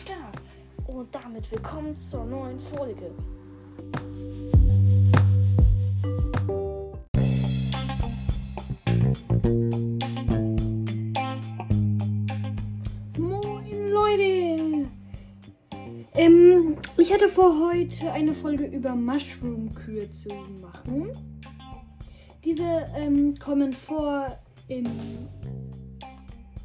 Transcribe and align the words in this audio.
Start. 0.00 0.36
Und 0.86 1.14
damit 1.14 1.50
willkommen 1.52 1.94
zur 1.94 2.24
neuen 2.24 2.58
Folge. 2.58 3.10
Moin 13.18 13.90
Leute! 13.90 14.88
Ähm, 16.14 16.76
ich 16.96 17.12
hatte 17.12 17.28
vor 17.28 17.70
heute 17.70 18.10
eine 18.12 18.34
Folge 18.34 18.64
über 18.64 18.94
Mushroom-Kühe 18.94 20.10
zu 20.12 20.30
machen. 20.62 21.10
Diese 22.44 22.86
ähm, 22.96 23.36
kommen 23.38 23.72
vor 23.74 24.38
im 24.68 24.86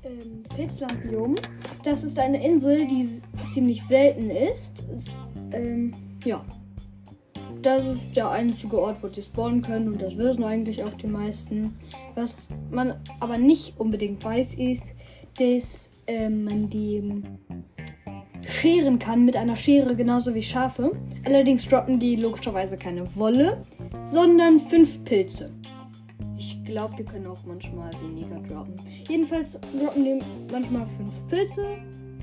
ähm, 0.05 0.43
Pilzlandbiom. 0.55 1.35
Das 1.83 2.03
ist 2.03 2.17
eine 2.19 2.45
Insel, 2.45 2.87
die 2.87 3.07
ziemlich 3.51 3.83
selten 3.83 4.29
ist. 4.29 4.83
Es, 4.93 5.07
ähm, 5.51 5.93
ja. 6.23 6.43
Das 7.61 7.83
ist 7.85 8.15
der 8.15 8.29
einzige 8.29 8.79
Ort, 8.79 9.01
wo 9.01 9.07
die 9.07 9.23
spawnen 9.23 9.63
können 9.63 9.87
und 9.87 10.01
das 10.01 10.15
wissen 10.17 10.43
eigentlich 10.43 10.83
auch 10.83 10.93
die 10.93 11.07
meisten. 11.07 11.75
Was 12.13 12.49
man 12.69 12.93
aber 13.19 13.39
nicht 13.39 13.79
unbedingt 13.79 14.23
weiß, 14.23 14.53
ist, 14.53 14.83
dass 15.39 15.89
ähm, 16.05 16.43
man 16.43 16.69
die 16.69 16.97
ähm, 16.97 17.23
scheren 18.45 18.99
kann 18.99 19.25
mit 19.25 19.35
einer 19.35 19.55
Schere, 19.55 19.95
genauso 19.95 20.35
wie 20.35 20.43
Schafe. 20.43 20.91
Allerdings 21.25 21.67
droppen 21.67 21.99
die 21.99 22.15
logischerweise 22.15 22.77
keine 22.77 23.03
Wolle, 23.15 23.61
sondern 24.03 24.59
fünf 24.59 25.03
Pilze. 25.03 25.51
Glaube, 26.65 26.95
die 26.97 27.03
können 27.03 27.27
auch 27.27 27.43
manchmal 27.45 27.91
weniger 28.01 28.39
droppen. 28.39 28.75
Jedenfalls 29.07 29.51
droppen 29.51 30.03
die 30.03 30.19
manchmal 30.51 30.87
fünf 30.97 31.27
Pilze 31.27 31.77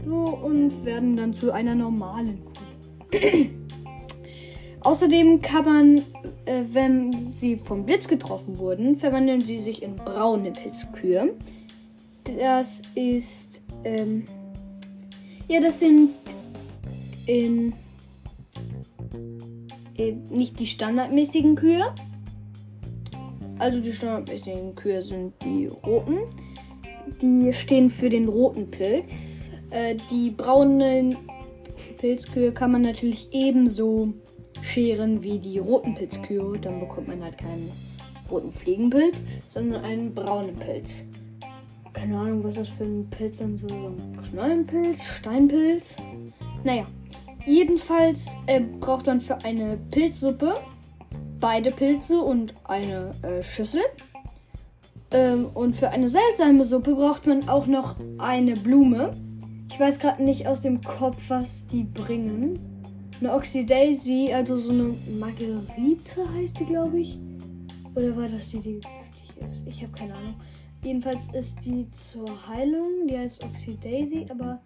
so, 0.04 0.14
und 0.14 0.84
werden 0.84 1.16
dann 1.16 1.32
zu 1.32 1.52
einer 1.52 1.74
normalen 1.74 2.40
Kuh. 2.44 3.18
Außerdem 4.80 5.40
kann 5.42 5.64
man, 5.64 5.98
äh, 6.44 6.64
wenn 6.72 7.30
sie 7.30 7.56
vom 7.56 7.86
Blitz 7.86 8.08
getroffen 8.08 8.58
wurden, 8.58 8.96
verwandeln 8.96 9.40
sie 9.40 9.60
sich 9.60 9.82
in 9.82 9.94
braune 9.94 10.50
Pilzkühe. 10.50 11.34
Das 12.24 12.82
ist, 12.96 13.62
ähm, 13.84 14.24
ja, 15.48 15.60
das 15.60 15.78
sind 15.78 16.10
ähm, 17.28 17.72
äh, 19.96 20.12
nicht 20.30 20.58
die 20.58 20.66
standardmäßigen 20.66 21.54
Kühe. 21.54 21.94
Also 23.62 23.78
die 23.78 23.92
standardmäßigen 23.92 24.74
Kühe 24.74 25.00
sind 25.04 25.34
die 25.40 25.68
roten. 25.68 26.18
Die 27.20 27.52
stehen 27.52 27.90
für 27.90 28.10
den 28.10 28.28
roten 28.28 28.68
Pilz. 28.68 29.50
Äh, 29.70 29.94
die 30.10 30.30
braunen 30.30 31.16
Pilzkühe 31.98 32.50
kann 32.50 32.72
man 32.72 32.82
natürlich 32.82 33.28
ebenso 33.30 34.14
scheren 34.62 35.22
wie 35.22 35.38
die 35.38 35.58
roten 35.58 35.94
Pilzkühe. 35.94 36.58
Dann 36.58 36.80
bekommt 36.80 37.06
man 37.06 37.22
halt 37.22 37.38
keinen 37.38 37.70
roten 38.28 38.50
Fliegenpilz, 38.50 39.22
sondern 39.50 39.84
einen 39.84 40.12
braunen 40.12 40.56
Pilz. 40.56 40.94
Keine 41.92 42.18
Ahnung, 42.18 42.42
was 42.42 42.56
das 42.56 42.68
für 42.68 42.82
ein 42.82 43.08
Pilz 43.10 43.40
ist. 43.40 43.60
So 43.60 43.68
ein 43.68 44.18
Knollenpilz, 44.28 45.04
Steinpilz. 45.04 45.98
Naja, 46.64 46.84
jedenfalls 47.46 48.38
äh, 48.48 48.60
braucht 48.80 49.06
man 49.06 49.20
für 49.20 49.36
eine 49.44 49.78
Pilzsuppe 49.92 50.54
beide 51.42 51.72
Pilze 51.72 52.22
und 52.22 52.54
eine 52.64 53.10
äh, 53.22 53.42
Schüssel. 53.42 53.82
Ähm, 55.10 55.50
und 55.52 55.76
für 55.76 55.90
eine 55.90 56.08
seltsame 56.08 56.64
Suppe 56.64 56.94
braucht 56.94 57.26
man 57.26 57.48
auch 57.48 57.66
noch 57.66 57.96
eine 58.16 58.54
Blume. 58.54 59.14
Ich 59.70 59.78
weiß 59.78 59.98
gerade 59.98 60.22
nicht 60.22 60.46
aus 60.46 60.62
dem 60.62 60.80
Kopf, 60.80 61.18
was 61.28 61.66
die 61.66 61.82
bringen. 61.82 62.58
Eine 63.20 63.34
Oxydaisy, 63.34 64.32
also 64.32 64.56
so 64.56 64.72
eine 64.72 64.94
Margerite 65.18 66.22
heißt 66.34 66.58
die, 66.60 66.64
glaube 66.64 67.00
ich. 67.00 67.18
Oder 67.94 68.16
war 68.16 68.28
das 68.28 68.48
die, 68.48 68.60
die 68.60 68.74
giftig 68.74 69.36
ist? 69.38 69.62
Ich 69.66 69.82
habe 69.82 69.92
keine 69.92 70.14
Ahnung. 70.14 70.34
Jedenfalls 70.84 71.26
ist 71.32 71.64
die 71.64 71.90
zur 71.90 72.26
Heilung, 72.48 73.06
die 73.08 73.18
heißt 73.18 73.44
Oxydaisy, 73.44 74.26
aber 74.30 74.60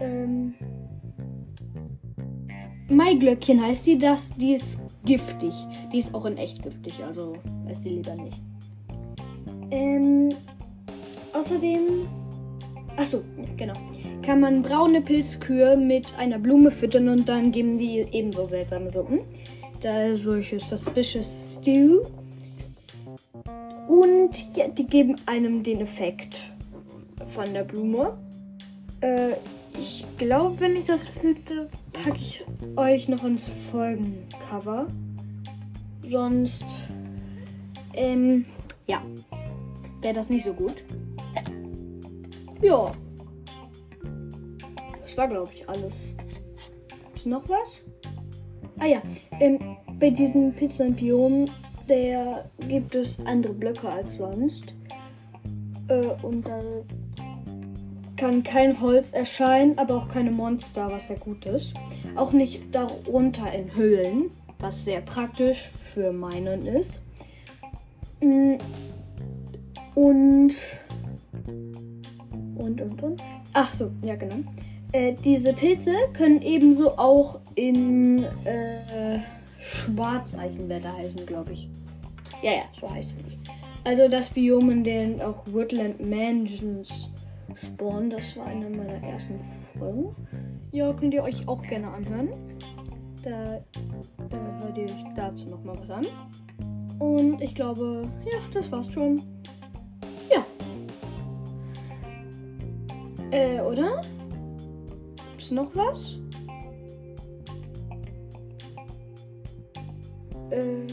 ähm, 0.00 0.54
Maiglöckchen 2.88 3.62
heißt 3.62 3.86
die, 3.86 3.98
das, 3.98 4.30
die 4.30 4.52
ist 4.54 4.78
giftig. 5.06 5.54
Die 5.92 5.98
ist 5.98 6.14
auch 6.14 6.26
in 6.26 6.36
echt 6.36 6.62
giftig, 6.62 6.92
also 7.02 7.36
weiß 7.64 7.80
die 7.80 7.88
lieber 7.90 8.14
nicht. 8.14 8.36
Ähm, 9.70 10.28
außerdem, 11.32 12.06
achso, 12.96 13.22
ja, 13.38 13.48
genau, 13.56 13.74
kann 14.22 14.40
man 14.40 14.62
braune 14.62 15.00
Pilzkühe 15.00 15.76
mit 15.76 16.16
einer 16.18 16.38
Blume 16.38 16.70
füttern 16.70 17.08
und 17.08 17.28
dann 17.28 17.52
geben 17.52 17.78
die 17.78 18.04
ebenso 18.12 18.44
seltsame 18.44 18.90
Suppen. 18.90 19.20
Da 19.80 20.16
solche 20.16 20.58
Suspicious 20.58 21.58
Stew. 21.60 22.00
Und 23.88 24.30
ja, 24.56 24.68
die 24.68 24.86
geben 24.86 25.16
einem 25.26 25.62
den 25.62 25.80
Effekt 25.80 26.36
von 27.28 27.52
der 27.52 27.64
Blume. 27.64 28.18
Äh, 29.00 29.34
ich 29.78 30.04
glaube, 30.18 30.58
wenn 30.60 30.76
ich 30.76 30.86
das 30.86 31.02
finde, 31.20 31.68
packe 32.02 32.16
ich 32.16 32.44
euch 32.76 33.08
noch 33.08 33.24
ins 33.24 33.48
Folgencover. 33.70 34.86
Sonst, 36.08 36.64
ähm, 37.94 38.44
ja, 38.86 39.02
wäre 40.00 40.14
das 40.14 40.30
nicht 40.30 40.44
so 40.44 40.52
gut. 40.52 40.84
Ja. 42.62 42.92
Das 45.02 45.16
war, 45.16 45.28
glaube 45.28 45.50
ich, 45.54 45.68
alles. 45.68 45.94
Ist 47.14 47.26
noch 47.26 47.48
was? 47.48 47.82
Ah 48.78 48.86
ja, 48.86 49.02
ähm, 49.40 49.58
bei 49.98 50.10
diesem 50.10 50.52
Pizzenbiom, 50.52 51.48
der 51.88 52.50
gibt 52.68 52.94
es 52.94 53.18
andere 53.24 53.54
Blöcke 53.54 53.88
als 53.88 54.16
sonst. 54.16 54.74
Äh, 55.88 56.06
und 56.22 56.46
da 56.46 56.60
kann 58.16 58.42
kein 58.42 58.80
Holz 58.80 59.12
erscheinen, 59.12 59.78
aber 59.78 59.96
auch 59.96 60.08
keine 60.08 60.30
Monster, 60.30 60.90
was 60.90 61.08
sehr 61.08 61.18
gut 61.18 61.46
ist. 61.46 61.74
Auch 62.14 62.32
nicht 62.32 62.74
darunter 62.74 63.52
in 63.52 63.74
Höhlen, 63.74 64.30
was 64.58 64.84
sehr 64.84 65.00
praktisch 65.00 65.68
für 65.68 66.12
meinen 66.12 66.66
ist. 66.66 67.02
Mm, 68.20 68.54
Und. 69.94 70.54
Und, 72.54 72.80
und, 72.80 73.02
und. 73.02 73.22
Ach 73.52 73.72
so, 73.72 73.90
ja, 74.02 74.16
genau. 74.16 74.36
Äh, 74.92 75.14
diese 75.24 75.52
Pilze 75.52 75.92
können 76.12 76.42
ebenso 76.42 76.96
auch 76.96 77.40
in 77.54 78.24
äh, 78.44 79.18
Schwarzeichenwetter 79.60 80.94
heißen, 80.96 81.26
glaube 81.26 81.52
ich. 81.52 81.68
Ja, 82.42 82.52
ja, 82.52 82.62
so 82.78 82.90
heißt 82.90 83.08
es. 83.26 83.34
Also 83.84 84.08
das 84.08 84.28
Biom, 84.28 84.70
in 84.70 84.84
dem 84.84 85.20
auch 85.20 85.42
Woodland 85.46 86.00
Mansions 86.04 87.08
spawnen, 87.56 88.10
das 88.10 88.36
war 88.36 88.46
eine 88.46 88.68
meiner 88.68 89.02
ersten 89.02 89.40
Folgen. 89.78 90.14
Ja, 90.72 90.92
könnt 90.92 91.14
ihr 91.14 91.22
euch 91.22 91.46
auch 91.48 91.62
gerne 91.62 91.88
anhören. 91.88 92.30
Da 93.22 93.56
äh, 93.56 93.60
hört 94.60 94.78
ihr 94.78 94.84
euch 94.84 95.04
dazu 95.14 95.48
nochmal 95.48 95.76
was 95.80 95.90
an. 95.90 96.06
Und 96.98 97.40
ich 97.40 97.54
glaube, 97.54 98.08
ja, 98.24 98.38
das 98.52 98.70
war's 98.70 98.90
schon. 98.90 99.22
Ja. 100.30 100.44
Äh, 103.30 103.60
oder? 103.60 104.02
Gibt's 105.30 105.50
noch 105.50 105.74
was? 105.74 106.18
Äh. 110.50 110.86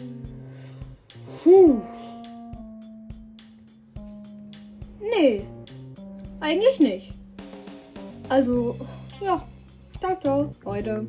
Puh. 1.44 1.82
Nee. 5.00 5.46
Eigentlich 6.44 6.78
nicht. 6.78 7.14
Also, 8.28 8.76
ja. 9.22 9.42
Ciao, 9.98 10.20
ciao, 10.22 10.52
Leute. 10.66 11.08